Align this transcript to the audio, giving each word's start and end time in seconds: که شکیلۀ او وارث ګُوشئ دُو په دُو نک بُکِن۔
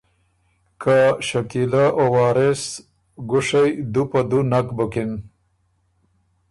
که 0.81 0.97
شکیلۀ 1.27 1.83
او 1.99 2.05
وارث 2.13 2.61
ګُوشئ 3.29 3.69
دُو 3.93 4.03
په 4.11 4.19
دُو 4.29 4.39
نک 4.51 4.67
بُکِن۔ 4.77 5.11